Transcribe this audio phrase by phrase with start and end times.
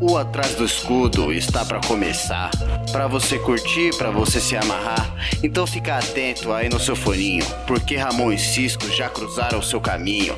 [0.00, 2.50] O Atrás do Escudo está para começar.
[2.90, 5.14] Para você curtir, para você se amarrar.
[5.42, 9.80] Então fica atento aí no seu foninho, porque Ramon e Cisco já cruzaram o seu
[9.80, 10.36] caminho.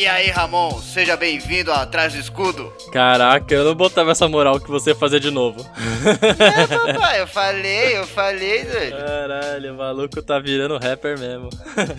[0.00, 2.72] E aí, Ramon, seja bem-vindo a Atrás do Escudo.
[2.90, 5.60] Caraca, eu não botava essa moral que você ia fazer de novo.
[5.60, 8.96] É, papai, eu falei, eu falei, doido.
[8.96, 11.50] Caralho, o maluco tá virando rapper mesmo.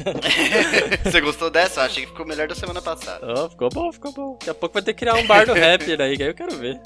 [1.05, 1.81] Você gostou dessa?
[1.81, 3.19] Eu achei que ficou melhor da semana passada.
[3.23, 4.31] Oh, ficou bom, ficou bom.
[4.39, 6.33] Daqui a pouco vai ter que criar um bar do rapper aí, que aí eu
[6.33, 6.81] quero ver.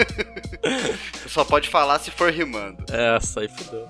[1.28, 2.84] Só pode falar se for rimando.
[2.92, 3.88] Essa aí fudeu.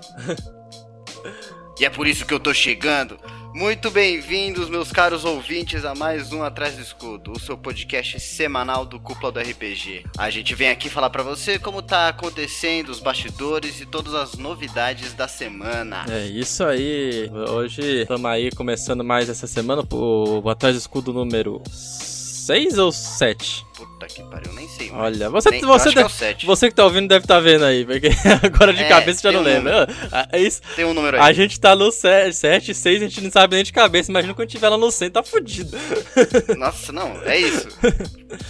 [1.80, 3.18] E é por isso que eu tô chegando.
[3.52, 8.86] Muito bem-vindos, meus caros ouvintes, a mais um Atrás do Escudo, o seu podcast semanal
[8.86, 10.04] do Cúpula do RPG.
[10.16, 14.34] A gente vem aqui falar pra você como tá acontecendo os bastidores e todas as
[14.34, 16.06] novidades da semana.
[16.08, 17.28] É isso aí.
[17.50, 23.69] Hoje estamos aí começando mais essa semana o Atrás do Escudo número 6 ou 7?
[23.80, 24.90] Puta que pariu, nem sei.
[24.92, 26.44] Olha, você, Nem- você, acho que é deve- sete.
[26.46, 28.10] você que tá ouvindo deve estar vendo aí, porque
[28.44, 29.88] agora de É, cabeça já não um lembra.
[30.12, 30.60] Ah, É isso.
[30.76, 31.22] Tem um número aí.
[31.22, 34.10] A gente tá no 7, 7, 6, a gente não sabe nem de cabeça.
[34.10, 35.76] Imagina quando tiver lá no 100, tá fudido.
[36.58, 37.68] Nossa, não, é isso.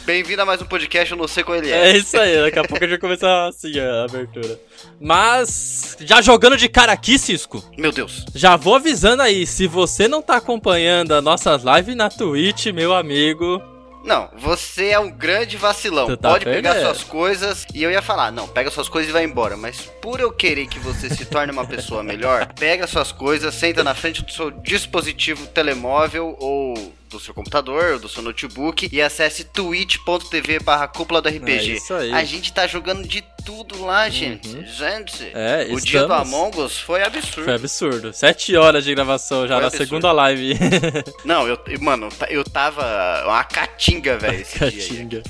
[0.05, 1.91] Bem-vindo a mais um podcast, eu não sei qual ele é.
[1.93, 4.59] É isso aí, daqui a pouco a gente vai começar assim a abertura.
[5.01, 8.25] Mas, já jogando de cara aqui, Cisco, Meu Deus.
[8.35, 12.95] já vou avisando aí, se você não tá acompanhando as nossas lives na Twitch, meu
[12.95, 13.63] amigo,
[14.05, 16.17] Não, você é um grande vacilão.
[16.17, 19.25] Tá Pode pegar suas coisas e eu ia falar, não, pega suas coisas e vai
[19.25, 19.57] embora.
[19.57, 23.85] Mas por eu querer que você se torne uma pessoa melhor, pega suas coisas, senta
[23.85, 29.45] na frente do seu dispositivo telemóvel ou do seu computador, do seu notebook e acesse
[29.45, 31.73] twitch.tv barra cúpula do RPG.
[31.73, 32.13] É isso aí.
[32.13, 34.49] A gente tá jogando de tudo lá, gente.
[34.67, 36.13] Gente, É, o dia do.
[36.13, 37.45] Among Us foi absurdo.
[37.45, 38.13] foi absurdo.
[38.13, 39.85] 7 horas de gravação já Foi na absurdo.
[39.87, 40.55] segunda live.
[41.25, 42.83] Não, eu, mano, eu tava
[43.25, 44.59] uma catinga, velho, esse.
[44.59, 45.23] Catinga.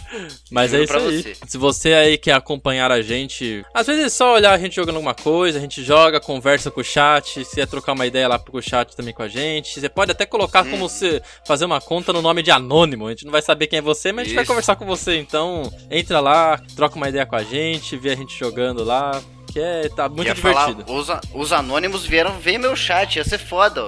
[0.50, 1.22] Mas Juro é isso aí.
[1.22, 1.36] você.
[1.46, 4.96] Se você aí quer acompanhar a gente, às vezes é só olhar a gente jogando
[4.96, 8.38] alguma coisa, a gente joga, conversa com o chat, se quer trocar uma ideia lá
[8.38, 9.78] pro chat também com a gente.
[9.80, 13.06] Você pode até colocar como você fazer uma conta no nome de anônimo.
[13.06, 15.18] A gente não vai saber quem é você, mas a gente vai conversar com você.
[15.18, 19.20] Então, entra lá, troca uma ideia com a gente, vê a gente jogando lá,
[19.52, 20.92] que é tá muito Ia falar, divertido.
[20.98, 23.82] os, a- os anônimos vieram ver meu chat, ia ser foda.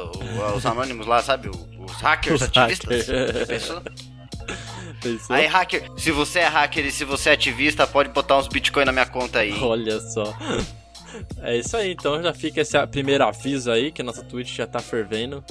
[0.56, 1.48] os anônimos lá, sabe?
[1.48, 3.06] Os hackers Os ativistas.
[3.06, 3.38] hackers.
[3.38, 3.82] Já pensou?
[5.03, 5.34] Pensou?
[5.34, 8.84] Aí, hacker, se você é hacker e se você é ativista, pode botar uns bitcoin
[8.84, 9.53] na minha conta aí.
[9.60, 10.32] Olha só.
[11.43, 14.67] É isso aí, então já fica esse primeiro aviso aí, que a nossa Twitch já
[14.67, 15.45] tá fervendo.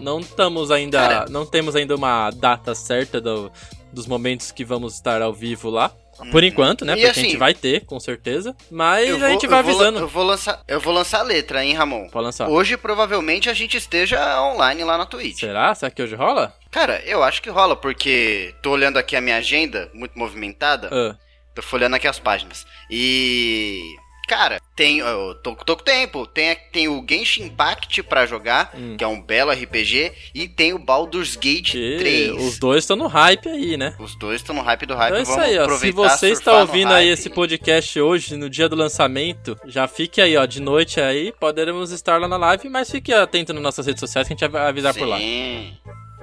[0.00, 0.98] Não estamos ainda.
[0.98, 1.26] Cara.
[1.30, 3.50] Não temos ainda uma data certa do-
[3.92, 5.90] dos momentos que vamos estar ao vivo lá.
[6.32, 6.92] Por enquanto, né?
[6.92, 8.56] E Porque a assim, gente vai ter, com certeza.
[8.70, 9.98] Mas Eu a vou- gente vai eu vou avisando.
[9.98, 12.08] eu, vou lançar, eu vou lançar a letra, hein, Ramon?
[12.08, 12.48] Pode lançar.
[12.48, 15.40] Hoje, provavelmente, a gente esteja online lá na Twitch.
[15.40, 15.74] Será?
[15.74, 16.54] Será que hoje rola?
[16.70, 20.88] Cara, eu acho que rola, porque tô olhando aqui a minha agenda, muito movimentada.
[20.90, 21.16] Ah,
[21.54, 22.66] Tô folhando aqui as páginas.
[22.90, 23.82] E.
[24.26, 24.98] Cara, tem.
[24.98, 26.26] Eu tô, tô com tempo.
[26.26, 28.96] Tem, tem o Genshin Impact pra jogar, Hum.
[28.98, 30.12] que é um belo RPG.
[30.34, 32.30] E tem o Baldur's Gate que 3.
[32.44, 33.94] os dois estão no hype aí, né?
[33.98, 35.08] Os dois estão no hype do hype.
[35.12, 35.68] Então é isso aí, ó.
[35.76, 40.36] Se você está ouvindo aí esse podcast hoje, no dia do lançamento, já fique aí,
[40.36, 44.00] ó, de noite aí, poderemos estar lá na live, mas fique atento nas nossas redes
[44.00, 45.18] sociais que a gente vai avisar por lá.
[45.18, 45.72] Sim.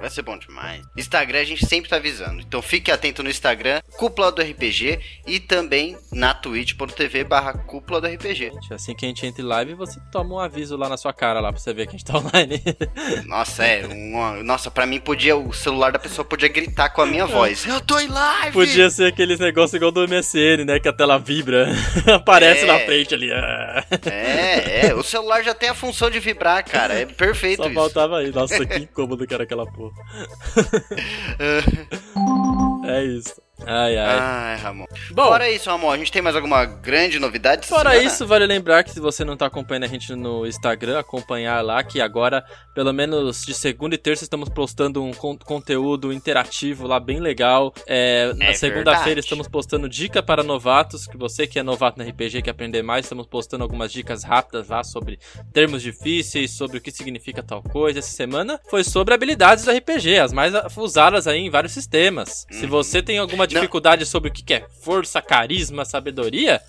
[0.04, 0.82] Vai ser bom demais.
[0.98, 2.38] Instagram a gente sempre tá avisando.
[2.42, 8.06] Então fique atento no Instagram, Cúpula do RPG, e também na twitch.tv barra Cúpula do
[8.06, 8.52] RPG.
[8.70, 11.40] Assim que a gente entra em live, você toma um aviso lá na sua cara
[11.40, 12.62] lá pra você ver que a gente tá online.
[13.24, 13.86] Nossa, é.
[13.86, 14.42] Uma...
[14.42, 15.34] Nossa, pra mim podia.
[15.34, 17.64] O celular da pessoa podia gritar com a minha voz.
[17.64, 18.52] Eu tô em live!
[18.52, 20.78] Podia ser aqueles negócios igual do MSN, né?
[20.78, 21.66] Que a tela vibra.
[22.14, 22.66] Aparece É.
[22.66, 23.32] na frente ali.
[23.32, 23.84] ah.
[24.04, 24.94] É, é.
[24.94, 26.92] O celular já tem a função de vibrar, cara.
[26.92, 27.74] É perfeito Só isso.
[27.74, 28.30] faltava aí.
[28.30, 29.93] Nossa, que incômodo que era aquela porra.
[32.84, 33.43] é isso.
[33.66, 34.18] Ai, ai.
[34.18, 34.84] Ai, Ramon.
[35.12, 37.66] Bom, Fora isso, Ramon, a gente tem mais alguma grande novidade?
[37.66, 38.06] Fora semana?
[38.08, 41.82] isso, vale lembrar que se você não tá acompanhando a gente no Instagram, acompanhar lá,
[41.84, 42.44] que agora,
[42.74, 47.72] pelo menos de segunda e terça, estamos postando um con- conteúdo interativo lá bem legal.
[47.86, 49.20] É, na É segunda-feira verdade.
[49.20, 53.04] estamos postando dica para novatos, que você que é novato na RPG quer aprender mais,
[53.06, 55.18] estamos postando algumas dicas rápidas lá sobre
[55.52, 58.00] termos difíceis, sobre o que significa tal coisa.
[58.00, 62.46] Essa semana foi sobre habilidades do RPG, as mais usadas aí em vários sistemas.
[62.50, 62.70] Se Uhum.
[62.70, 66.60] você tem alguma dificuldade sobre o que é força, carisma, sabedoria,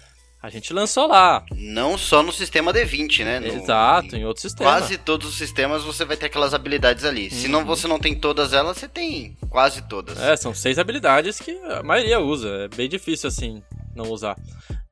[0.41, 1.43] a gente lançou lá.
[1.55, 3.39] Não só no sistema D20, né?
[3.39, 4.69] No- Exato, em outro sistema.
[4.69, 7.31] Quase todos os sistemas você vai ter aquelas habilidades ali.
[7.31, 10.19] Se não você não tem todas elas, você tem quase todas.
[10.19, 12.47] É, são seis habilidades que a maioria usa.
[12.65, 13.63] É bem difícil, assim,
[13.95, 14.35] não usar.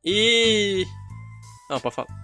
[0.04, 0.86] E.
[1.70, 2.23] Não, pode falar.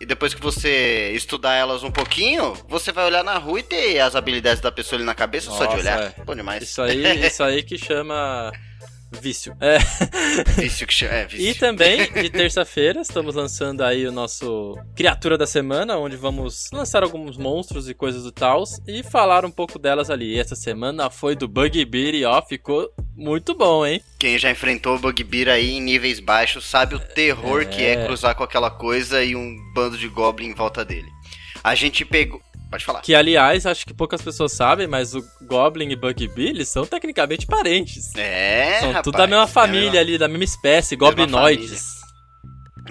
[0.00, 3.98] E depois que você estudar elas um pouquinho, você vai olhar na rua e ter
[4.00, 6.02] as habilidades da pessoa ali na cabeça só de Nossa, olhar.
[6.02, 6.24] é.
[6.24, 6.62] Bom demais.
[6.62, 8.52] Isso aí, isso aí que chama
[9.20, 9.56] Vício.
[9.60, 9.78] É.
[10.60, 11.12] Vício que chama.
[11.12, 11.50] É, vício.
[11.50, 17.02] E também, de terça-feira, estamos lançando aí o nosso Criatura da Semana, onde vamos lançar
[17.02, 20.34] alguns monstros e coisas do tal e falar um pouco delas ali.
[20.34, 24.02] E essa semana foi do Bugbear e ó, ficou muito bom, hein?
[24.18, 27.64] Quem já enfrentou o Bugbear aí em níveis baixos sabe o terror é...
[27.64, 31.08] que é cruzar com aquela coisa e um bando de goblin em volta dele.
[31.62, 32.40] A gente pegou.
[32.70, 33.00] Pode falar.
[33.00, 37.46] Que, aliás, acho que poucas pessoas sabem, mas o Goblin e Bugbear, eles são tecnicamente
[37.46, 38.14] parentes.
[38.16, 40.00] É, São rapaz, tudo da mesma é família mesma...
[40.00, 41.95] ali, da mesma espécie, goblinoides.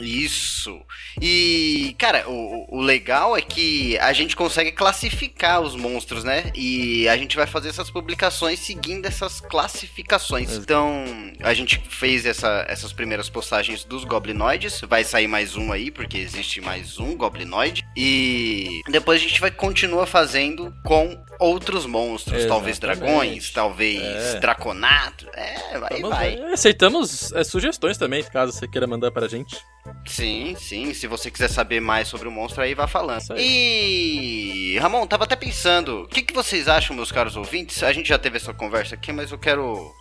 [0.02, 0.80] Isso.
[1.22, 6.52] E, cara, o, o legal é que a gente consegue classificar os monstros, né?
[6.56, 10.54] E a gente vai fazer essas publicações seguindo essas classificações.
[10.54, 11.06] Então,
[11.42, 14.82] a gente fez essa, essas primeiras postagens dos goblinoides.
[14.82, 17.86] Vai sair mais um aí, porque existe mais um goblinoide.
[17.96, 22.36] E depois a gente vai continuar fazendo com outros monstros.
[22.44, 22.56] Exatamente.
[22.56, 24.40] Talvez dragões, talvez É.
[24.40, 25.28] draconato.
[25.34, 26.36] É, vai, Vamos vai.
[26.36, 26.54] ver.
[26.54, 29.56] Aceitamos é, sugestões também, caso você queira mandar pra gente.
[30.06, 30.94] Sim, sim.
[30.94, 33.22] Se você quiser saber mais sobre o monstro, aí vá falando.
[33.22, 34.78] Isso E.
[34.80, 37.82] Ramon, tava até pensando, o que, que vocês acham, meus caros ouvintes?
[37.84, 39.92] A gente já teve essa conversa aqui, mas eu quero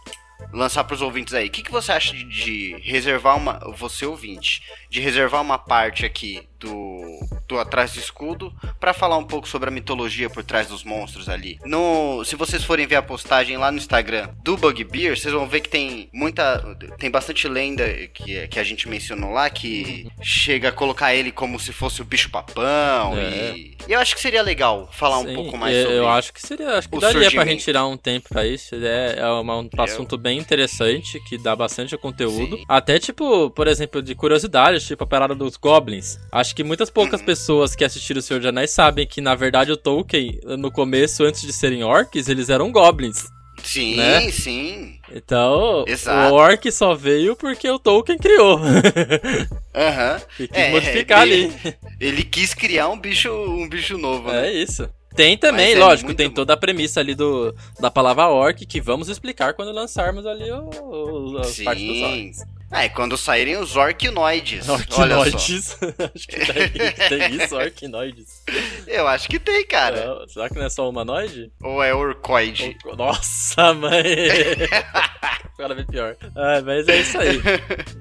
[0.53, 1.49] lançar pros ouvintes aí.
[1.49, 3.59] O que, que você acha de, de reservar uma.
[3.77, 7.21] Você ouvinte, de reservar uma parte aqui do.
[7.49, 11.29] Do Atrás do Escudo para falar um pouco sobre a mitologia por trás dos monstros
[11.29, 11.59] ali.
[11.65, 15.61] No, se vocês forem ver a postagem lá no Instagram do Bugbear, vocês vão ver
[15.61, 16.77] que tem muita.
[16.99, 21.59] tem bastante lenda que, que a gente mencionou lá que chega a colocar ele como
[21.59, 23.17] se fosse o bicho papão.
[23.19, 23.55] É.
[23.57, 26.09] E, e eu acho que seria legal falar um Sim, pouco mais eu, sobre eu
[26.09, 26.79] acho que seria.
[26.79, 28.75] Acho que daria pra gente tirar um tempo pra isso.
[28.75, 32.57] É, é uma- um assunto bem interessante, que dá bastante conteúdo.
[32.57, 32.65] Sim.
[32.69, 36.19] Até, tipo, por exemplo, de curiosidades, tipo a parada dos goblins.
[36.33, 37.27] Acho que muitas poucas Uhum.
[37.27, 37.34] pessoas
[37.77, 41.43] que assistiram o Senhor dos Anéis sabem que, na verdade, o Tolkien, no começo, antes
[41.43, 43.25] de serem orcs, eles eram goblins.
[43.63, 44.31] Sim, né?
[44.31, 44.99] sim.
[45.13, 46.35] Então, Exato.
[46.35, 48.59] o orc só veio porque o Tolkien criou.
[49.75, 50.21] Aham.
[50.39, 51.75] e quis É, modificar ele- ali.
[52.01, 54.49] Ele quis criar um bicho, um bicho novo, né?
[54.49, 54.89] É isso.
[55.17, 56.35] Tem também, Mas é lógico, muito tem bom.
[56.35, 60.69] toda a premissa ali do, da palavra orc que vamos explicar quando lançarmos ali o,
[60.83, 61.65] o, as Sim.
[61.65, 62.39] partes dos orcs.
[62.75, 64.69] Ah, e quando saírem os orquinoides.
[64.69, 65.03] Olha só.
[65.03, 65.77] Orquinoides.
[66.15, 68.43] Acho que tem, tem isso, orquinoides.
[68.87, 69.97] Eu acho que tem, cara.
[70.25, 71.51] É, será que não é só humanoide?
[71.63, 72.77] Ou é orcoide?
[72.97, 74.03] Nossa, mãe!
[75.57, 76.17] Agora vem pior.
[76.35, 77.41] Ah, mas é isso aí.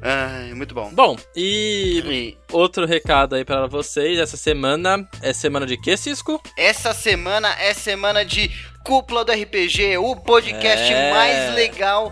[0.02, 0.90] Ai, muito bom.
[0.92, 4.18] Bom, e E outro recado aí pra vocês.
[4.18, 6.42] Essa semana é semana de quê, Cisco?
[6.58, 8.50] essa semana é semana de
[8.84, 11.12] Cúpula do RPG, o podcast É.
[11.12, 12.12] mais legal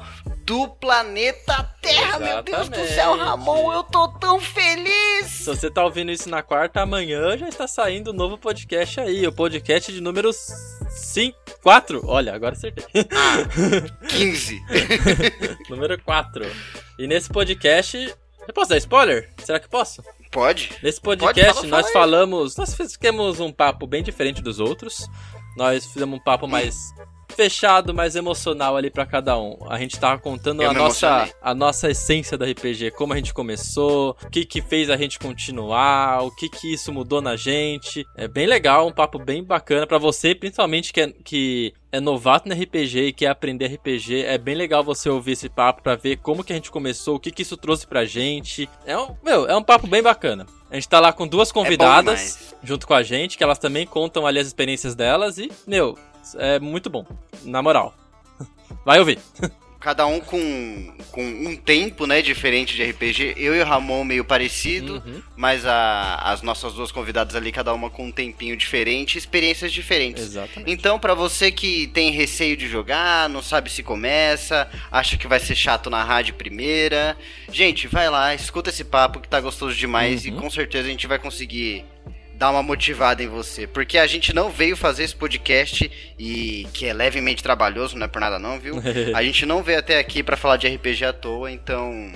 [0.52, 3.24] do planeta Terra, meu Deus do céu, Exatamente.
[3.24, 5.28] Ramon, eu tô tão feliz!
[5.28, 9.26] Se você tá ouvindo isso na quarta, amanhã já está saindo um novo podcast aí.
[9.26, 12.02] O podcast de número 5, 4.
[12.06, 12.84] Olha, agora acertei.
[14.10, 14.62] 15.
[15.72, 16.46] número 4.
[17.00, 18.14] E nesse podcast.
[18.46, 19.30] Eu posso dar spoiler?
[19.38, 20.04] Será que posso?
[20.32, 20.72] Pode?
[20.84, 21.94] Nesse podcast fala, nós fala aí.
[21.94, 22.58] falamos.
[22.58, 25.08] Nós fizemos um papo bem diferente dos outros.
[25.56, 26.76] Nós fizemos um papo mais
[27.32, 29.58] fechado, mais emocional ali pra cada um.
[29.70, 31.34] A gente tava contando Eu a nossa, emocionei.
[31.42, 35.18] a nossa essência do RPG, como a gente começou, o que que fez a gente
[35.20, 38.06] continuar, o que que isso mudou na gente.
[38.16, 42.48] É bem legal, um papo bem bacana pra você, principalmente que é, que é novato
[42.48, 44.24] no RPG e quer aprender RPG.
[44.24, 47.20] É bem legal você ouvir esse papo pra ver como que a gente começou, o
[47.20, 48.70] que que isso trouxe pra gente.
[48.86, 50.46] É um, meu, é um papo bem bacana.
[50.70, 52.56] A gente tá lá com duas convidadas demais.
[52.64, 55.98] junto com a gente, que elas também contam ali as experiências delas e, meu,
[56.38, 57.06] é muito bom.
[57.44, 57.96] Na moral.
[58.86, 59.20] Vai ouvir.
[59.80, 63.34] Cada um com, com um tempo, né, diferente de RPG.
[63.36, 67.74] Eu e o Ramon meio parecido, Uhum, mas a- as nossas duas convidadas ali, cada
[67.74, 70.22] uma com um tempinho diferente, experiências diferentes.
[70.24, 70.72] exatamente.
[70.72, 75.40] Então, pra você que tem receio de jogar, não sabe se começa, acha que vai
[75.40, 77.18] ser chato na rádio primeira,
[77.52, 80.28] gente, vai lá, escuta esse papo que tá gostoso demais Uhum.
[80.38, 81.84] e com certeza a gente vai conseguir
[82.42, 86.88] dar uma motivada em você, porque a gente não veio fazer esse podcast e que
[86.88, 88.82] é levemente trabalhoso, não é por nada não, viu?
[89.14, 92.12] A gente não veio até aqui pra falar de RPG à toa, então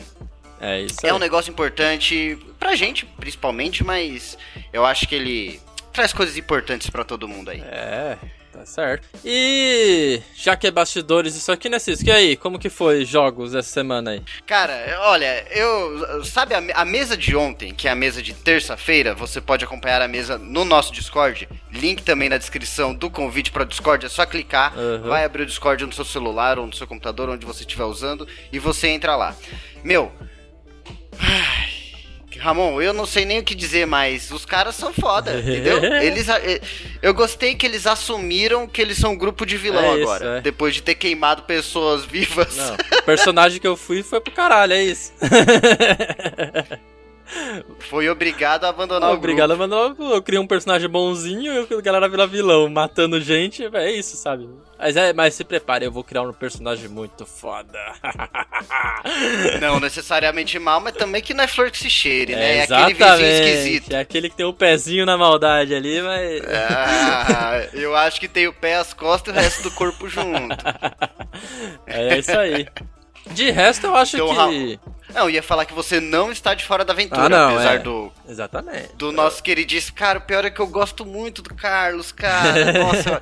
[0.60, 1.15] É isso é aí.
[1.15, 4.36] um negócio importante pra gente, principalmente, mas
[4.74, 5.60] eu acho que ele
[5.94, 7.62] traz coisas importantes pra todo mundo aí.
[7.62, 8.17] É,
[8.55, 9.07] tá certo.
[9.24, 12.07] E já que é bastidores isso aqui, né, Cisco?
[12.07, 14.24] E aí, como que foi jogos essa semana aí?
[14.45, 16.24] Cara, olha, eu.
[16.25, 19.13] Sabe a, a mesa de ontem, que é a mesa de terça-feira?
[19.15, 21.47] Você pode acompanhar a mesa no nosso Discord.
[21.71, 24.05] Link também na descrição do convite para o Discord.
[24.05, 25.09] É só clicar, Uhum.
[25.09, 28.27] vai abrir o Discord no seu celular ou no seu computador, onde você estiver usando,
[28.51, 29.35] e você entra lá.
[29.83, 30.12] Meu.
[32.39, 34.32] Ramon, eu não sei nem o que dizer mais.
[34.32, 35.84] Os caras são foda, entendeu?
[35.84, 36.62] Eles, eh,
[37.01, 40.38] eu gostei que eles assumiram que eles são um grupo de vilão É isso, agora.
[40.38, 40.42] é.
[40.42, 42.56] Depois de ter queimado pessoas vivas.
[42.56, 45.12] Não, o personagem que eu fui foi pro caralho, é isso.
[47.89, 49.75] Foi obrigado a abandonar Obrigado, o grupo.
[49.75, 50.13] mano.
[50.13, 53.67] Eu criei um personagem bonzinho e a galera vira vilão, matando gente.
[53.74, 54.48] É isso, sabe?
[54.77, 57.79] Mas, é, mas se prepare, eu vou criar um personagem muito foda.
[59.62, 62.58] Não necessariamente mal, mas também que não é flor que se cheire, né?
[62.60, 63.03] É exatamente.
[63.03, 63.91] aquele vizinho esquisito.
[63.94, 66.41] É aquele que tem o pezinho na maldade ali, mas.
[66.48, 70.55] Ah, eu acho que tem o pé, as costas e o resto do corpo junto.
[71.86, 72.65] É isso aí.
[73.32, 74.34] De resto, eu acho Então, que.
[74.36, 74.79] Raul,
[75.15, 77.75] Não, eu ia falar que você não está de fora da aventura, Ah, não, apesar
[77.75, 77.79] é.
[77.79, 78.89] do, Exatamente.
[78.95, 79.95] do nosso queridíssimo.
[79.98, 82.74] Cara, o pior é que eu gosto muito do Carlos, cara.
[82.77, 83.22] Nossa,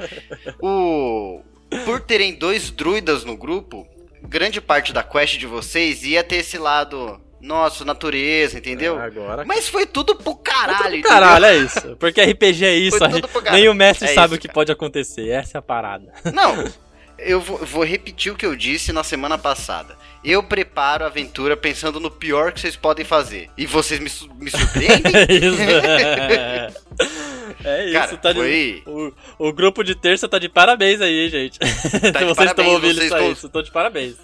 [0.60, 1.42] o.
[1.86, 3.88] Por terem dois druidas no grupo,
[4.22, 7.20] grande parte da quest de vocês ia ter esse lado.
[7.42, 8.98] Nossa, natureza, entendeu?
[8.98, 9.44] Agora.
[9.46, 11.10] Mas foi tudo pro caralho, entendeu?
[11.10, 11.98] Caralho, é isso.
[12.00, 12.98] Porque RPG é isso.
[13.10, 14.54] Tudo pro nem o mestre É sabe isso, o que cara.
[14.54, 15.28] pode acontecer.
[15.28, 16.14] Essa é a parada.
[16.32, 16.64] Não,
[17.26, 19.96] eu vou, vou repetir o que eu disse na semana passada.
[20.24, 23.50] Eu preparo a aventura pensando no pior que vocês podem fazer.
[23.58, 24.10] E vocês me,
[24.44, 25.12] me surpreendem?
[27.66, 27.94] É isso.
[27.94, 29.14] Cara, tá de- foi- o,
[29.48, 31.60] o grupo de terça tá de parabéns aí, gente.
[31.60, 31.90] de Se
[32.26, 34.16] vocês estão ouvindo vocês isso com- estão de parabéns.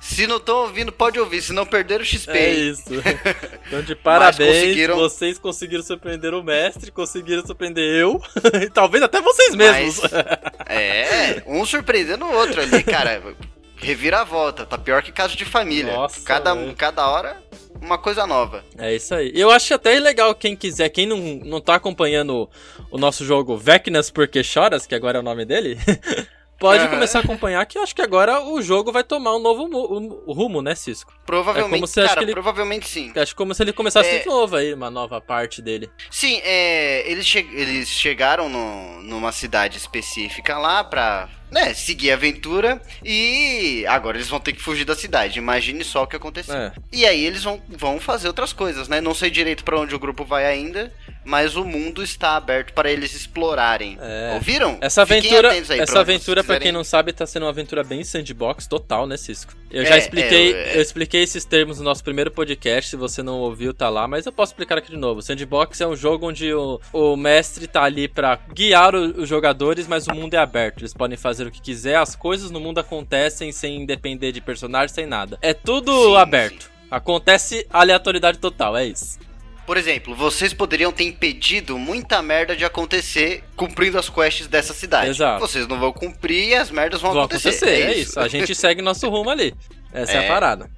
[0.00, 1.42] Se não estão ouvindo, pode ouvir.
[1.42, 2.30] Se não perderam o XP.
[2.30, 2.84] É isso.
[3.66, 8.20] Então, de parabéns, conseguiram- vocês conseguiram surpreender o mestre, conseguiram surpreender eu,
[8.62, 10.00] e talvez até vocês mesmos.
[10.02, 10.12] Mas,
[10.68, 13.22] é, um surpreendendo o outro ali, cara.
[13.76, 15.92] Revira a volta, tá pior que caso de família.
[15.94, 17.42] Nossa, cada, cada hora,
[17.80, 18.62] uma coisa nova.
[18.78, 19.32] É isso aí.
[19.34, 22.50] Eu acho até legal quem quiser, quem não, não tá acompanhando o,
[22.92, 25.78] o nosso jogo Vecnas Porque Choras, que agora é o nome dele,
[26.62, 29.64] pode começar a acompanhar, que eu acho que agora o jogo vai tomar um novo
[29.64, 31.12] um- rumo, né, Cisco?
[31.26, 33.12] Provavelmente, É como se cara, que ele- provavelmente sim.
[33.16, 34.18] Acho como se ele começasse É.
[34.20, 35.90] de novo aí, uma nova parte dele.
[36.10, 42.14] Sim, é, eles, che- eles chegaram no- numa cidade específica lá pra né, seguir a
[42.14, 45.38] aventura e agora eles vão ter que fugir da cidade.
[45.38, 46.54] Imagine só o que aconteceu.
[46.54, 46.72] É.
[46.90, 49.02] E aí eles vão, vão fazer outras coisas, né?
[49.02, 50.90] Não sei direito pra onde o grupo vai ainda,
[51.24, 53.96] mas o mundo está aberto para eles explorarem.
[54.00, 54.32] É.
[54.34, 54.78] Ouviram?
[54.80, 58.02] Essa aventura, aí essa pra aventura pra quem não sabe, tá sendo uma aventura bem
[58.04, 59.54] sandbox total, né, Cisco?
[59.70, 60.76] Eu É, já expliquei, é, é.
[60.76, 64.26] eu expliquei esses termos no nosso primeiro podcast, se você não ouviu, tá lá, mas
[64.26, 65.22] eu posso explicar aqui de novo.
[65.22, 69.86] Sandbox é um jogo onde o, o mestre tá ali pra guiar o- os jogadores,
[69.86, 70.80] mas o mundo é aberto.
[70.80, 74.94] Eles podem fazer o que quiser, as coisas no mundo acontecem sem depender de personagem,
[74.94, 75.38] sem nada.
[75.40, 76.70] É tudo Sim, aberto.
[76.90, 79.18] Acontece aleatoriedade total, é isso.
[79.66, 85.10] Por exemplo, vocês poderiam ter impedido muita merda de acontecer cumprindo as quests dessa cidade.
[85.10, 85.40] Exato.
[85.40, 87.48] Vocês não vão cumprir e as merdas vão, Vão acontecer.
[87.50, 88.18] acontecer, é isso.
[88.18, 89.54] A gente segue nosso rumo ali.
[89.92, 90.28] Essa é, a É.
[90.28, 90.68] parada.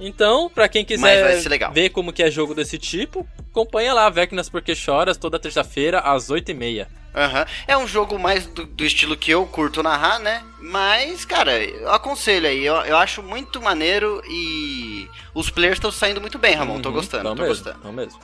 [0.00, 1.38] Então, pra quem quiser
[1.72, 6.30] ver como que é jogo desse tipo, acompanha lá Vecnas Porque Choras toda terça-feira às
[6.30, 6.86] 8h30.
[7.14, 7.46] Aham.
[7.68, 10.42] É um jogo mais do, do estilo que eu curto narrar, né?
[10.60, 12.64] Mas, cara, eu aconselho aí.
[12.64, 16.80] Eu, eu acho muito maneiro e os players estão saindo muito bem, Ramon.
[16.80, 17.92] Tô Uhum, gostando, tão tô mesmo, gostando.
[17.92, 18.18] mesmo.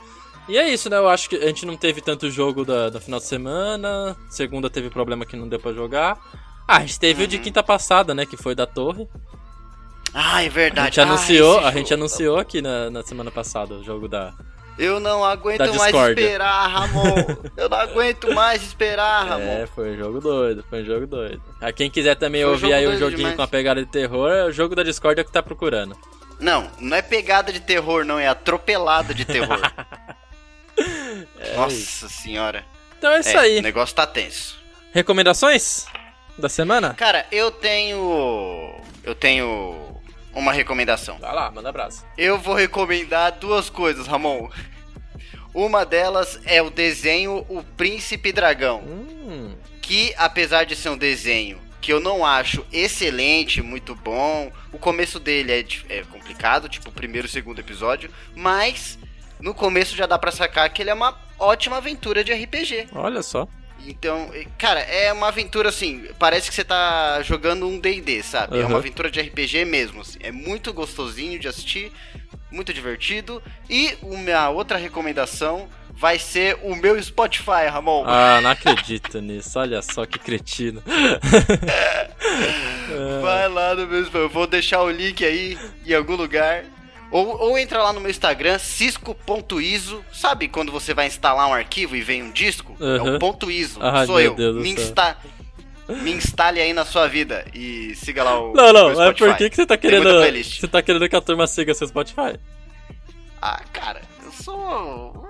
[0.48, 0.96] E é isso, né?
[0.96, 4.16] Eu acho que a gente não teve tanto jogo da, da final de semana.
[4.28, 6.18] Segunda teve problema que não deu pra jogar.
[6.66, 7.42] Ah, a gente teve o de Uhum.
[7.42, 8.26] quinta passada, né?
[8.26, 9.06] Que foi da torre.
[10.12, 10.86] Ah, é A verdade.
[10.86, 14.32] gente Ah, anunciou, a gente anunciou aqui na, na semana passada o jogo da.
[14.78, 17.14] Eu não aguento mais esperar, Ramon.
[17.56, 19.44] eu não aguento mais esperar, Ramon.
[19.62, 21.42] É, foi um jogo doido, foi um jogo doido.
[21.60, 23.36] A quem quiser também Foi ouvir aí um joguinho demais.
[23.36, 25.96] com a pegada de terror, é o jogo da Discord que tá procurando.
[26.38, 28.18] Não, não é pegada de terror, não.
[28.18, 29.60] É atropelada de terror.
[31.54, 32.64] Nossa senhora.
[32.98, 33.58] Então é isso É, aí.
[33.58, 34.58] O negócio tá tenso.
[34.92, 35.86] Recomendações
[36.38, 36.94] da semana?
[36.94, 38.74] Cara, eu tenho.
[39.04, 39.89] Eu tenho
[40.34, 41.18] uma recomendação.
[41.18, 42.04] Vai lá, manda abraço.
[42.16, 44.48] Eu vou recomendar duas coisas, Ramon.
[45.52, 48.80] Uma delas é o desenho O Príncipe Dragão.
[48.82, 54.78] Hum, Que, apesar de ser um desenho que eu não acho excelente, muito bom, o
[54.78, 58.98] começo dele é, é complicado, tipo o primeiro e o segundo episódio, mas
[59.40, 62.88] no começo já dá pra sacar que ele é uma ótima aventura de RPG.
[62.94, 63.48] olha só.
[63.86, 68.58] Então, cara, é uma aventura assim, parece que você tá jogando um D&D, sabe?
[68.58, 68.68] É Uhum.
[68.68, 70.18] uma aventura de RPG mesmo, assim.
[70.22, 71.90] É muito gostosinho de assistir,
[72.50, 73.42] muito divertido.
[73.68, 78.04] E a minha outra recomendação vai ser o meu Spotify, Ramon.
[78.06, 79.58] Ah, não acredito nisso.
[79.58, 80.82] Olha só que cretino.
[83.22, 84.18] Vai lá no meu Spotify.
[84.24, 86.64] Eu vou deixar o link aí em algum lugar.
[87.10, 90.04] Ou, ou entra lá no meu Instagram, cisco.iso.
[90.12, 92.76] Sabe quando você vai instalar um arquivo e vem um disco?
[92.80, 93.16] É Uhum.
[93.16, 93.78] o ponto .iso.
[93.82, 94.34] Ai, Sou eu.
[94.34, 95.16] Deus me, insta...
[95.88, 99.26] me instale aí na sua vida e siga lá o Não, não, é Spotify.
[99.28, 100.04] por que, você tá querendo.
[100.44, 102.38] Você tá querendo que a turma siga seu Spotify?
[103.42, 105.28] Ah, cara, eu sou.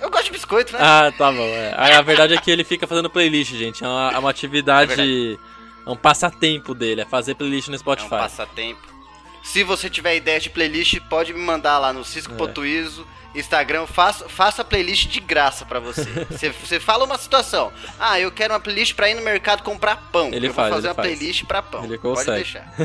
[0.00, 0.78] Eu gosto de biscoito, né?
[0.82, 1.42] Ah, tá bom.
[1.42, 1.74] É.
[1.96, 3.82] A verdade é que ele fica fazendo playlist, gente.
[3.84, 5.38] É uma, é uma atividade.
[5.86, 8.08] É, um passatempo dele, é fazer playlist no É um Spotify.
[8.10, 8.91] passatempo.
[9.42, 14.64] Se você tiver ideia de playlist, pode me mandar lá no Cisco.iso, Instagram, faça, faça
[14.64, 16.02] playlist de graça pra você.
[16.30, 16.50] você.
[16.50, 17.72] Você fala uma situação.
[17.98, 20.30] Ah, eu quero uma playlist pra ir no mercado comprar pão.
[20.32, 21.08] Ele eu faz, vou fazer ele uma faz.
[21.18, 21.84] playlist pra pão.
[21.84, 22.42] Ele Pode consegue.
[22.42, 22.72] deixar.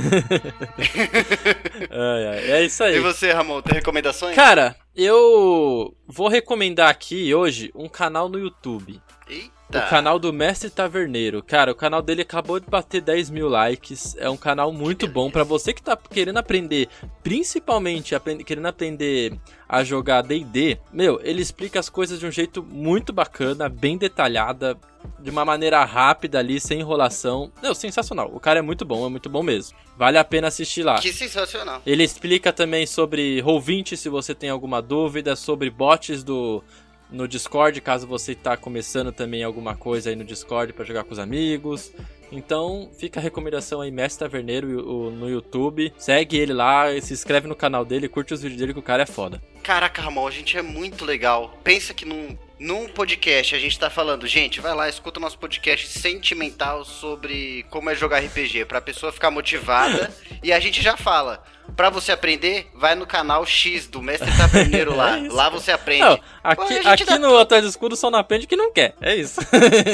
[1.91, 2.95] Ai, ai, É isso aí.
[2.95, 4.35] E você, Ramon, tem recomendações?
[4.35, 9.01] Cara, eu vou recomendar aqui hoje um canal no YouTube.
[9.29, 9.51] Eita.
[9.69, 11.43] O canal do Mestre Taverneiro.
[11.43, 14.15] Cara, o canal dele acabou de bater 10 mil likes.
[14.17, 16.87] É um canal muito bom pra você que tá querendo aprender,
[17.21, 19.33] principalmente aprend- querendo aprender
[19.67, 20.77] a jogar D&D.
[20.91, 24.77] Meu, ele explica as coisas de um jeito muito bacana, bem detalhada,
[25.19, 27.51] de uma maneira rápida ali, sem enrolação.
[27.61, 28.29] Meu, sensacional.
[28.33, 29.77] O cara é muito bom, é muito bom mesmo.
[29.97, 30.99] Vale a pena assistir lá.
[30.99, 31.81] Que sensacional.
[31.85, 36.63] Ele explica também sobre Roll20, se você tem alguma dúvida, sobre bots do
[37.11, 41.13] no Discord, caso você tá começando também alguma coisa aí no Discord pra jogar com
[41.13, 41.91] os amigos.
[42.31, 45.93] Então, fica a recomendação aí, Mestre Taverneiro no YouTube.
[45.97, 49.03] Segue ele lá, se inscreve no canal dele, curte os vídeos dele que o cara
[49.03, 49.41] é foda.
[49.63, 51.57] Caraca, Ramon, a gente é muito legal.
[51.63, 55.37] Pensa que num, num podcast a gente tá falando, gente, vai lá, escuta o nosso
[55.37, 60.11] podcast sentimental sobre como é jogar RPG, pra pessoa ficar motivada.
[60.43, 61.43] e a gente já fala.
[61.75, 65.17] Pra você aprender, vai no canal X do Mestre Taverneiro lá.
[65.19, 66.01] É lá você aprende.
[66.01, 66.23] Não, Pô,
[66.63, 68.95] aqui, gente aqui dá- no Atrás do Escudo só não aprende quem não quer.
[69.01, 69.41] É isso.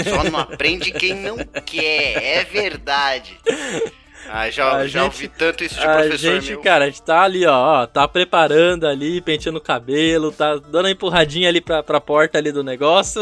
[0.08, 3.38] Só não aprende quem não quer, é verdade.
[4.30, 6.62] Ah, já, A já gente- ouvi tanto isso de a professor gente, meu.
[6.62, 10.86] cara, a gente tá ali, ó, ó, tá preparando ali, penteando o cabelo, tá dando
[10.88, 13.22] a empurradinha ali pra, pra porta ali do negócio.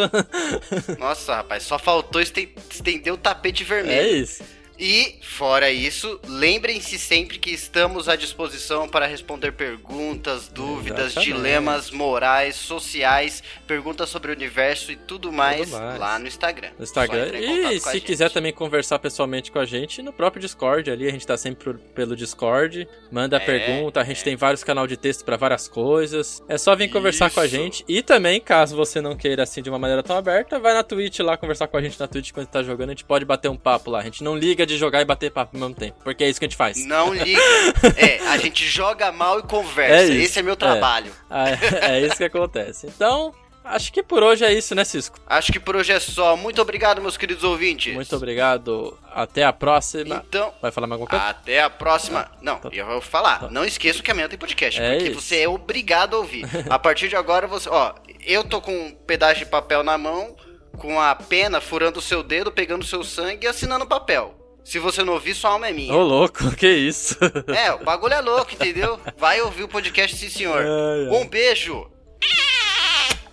[1.00, 4.00] Nossa, rapaz, só faltou esten- estender o tapete vermelho.
[4.00, 4.44] é isso.
[4.84, 11.34] E, fora isso, lembrem-se sempre que estamos à disposição para responder perguntas, dúvidas, Exatamente.
[11.34, 16.00] dilemas morais, sociais, perguntas sobre o universo e tudo mais, mais.
[16.00, 16.72] lá no Instagram.
[16.80, 17.28] no Instagram.
[17.38, 21.28] E se quiser também conversar pessoalmente com a gente, no próprio Discord ali, a gente
[21.28, 22.88] tá sempre pelo Discord.
[23.12, 26.42] Manda É, pergunta, a gente tem vários canais de texto pra várias coisas.
[26.50, 27.56] É só vir conversar com a Isso.
[27.56, 27.86] gente.
[27.88, 31.20] E também, caso você não queira assim de uma maneira tão aberta, vai na Twitch
[31.20, 32.90] lá conversar com a gente na Twitch quando tá jogando.
[32.90, 34.00] A gente pode bater um papo lá.
[34.00, 36.40] A gente não liga de jogar e bater papo ao mesmo tempo, porque é isso
[36.40, 36.86] que a gente faz.
[36.86, 37.40] Não liga.
[37.98, 40.12] é, a gente joga mal e conversa.
[40.14, 40.16] É.
[40.16, 41.12] Esse é meu trabalho.
[41.30, 42.88] Ah, é isso que acontece.
[42.88, 45.20] Então, acho que por hoje é isso, né, Cisco?
[45.28, 46.36] Acho que por hoje é só.
[46.36, 47.94] Muito obrigado, meus queridos ouvintes.
[47.94, 48.98] Muito obrigado.
[49.14, 50.24] Até a próxima.
[50.28, 51.26] Então, Vai falar mais alguma coisa?
[51.32, 52.30] Até a próxima.
[52.42, 52.70] Não, Tá.
[52.72, 53.50] eu vou falar.
[53.52, 55.22] Não esqueça que amanhã tem podcast, É porque isso.
[55.22, 56.46] você é obrigado a ouvir.
[56.70, 57.94] A partir de agora você, ó,
[58.26, 60.36] eu tô com um pedaço de papel na mão,
[60.78, 64.34] com a pena furando o seu dedo, pegando o seu sangue e assinando o papel.
[64.64, 65.94] Se você não ouvir, sua alma é minha.
[65.94, 67.18] Ô, louco, que isso?
[67.48, 69.00] É, o bagulho é louco, entendeu?
[69.18, 70.62] Vai ouvir o podcast, sim, senhor.
[70.64, 71.22] Ai, ai.
[71.22, 71.90] Um beijo.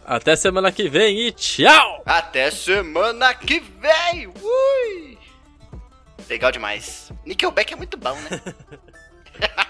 [0.05, 2.03] Até semana que vem e tchau!
[2.07, 4.27] Até semana que vem.
[4.27, 5.19] Ui.
[6.27, 7.13] Legal demais.
[7.27, 8.41] Nickelback é muito bom, né?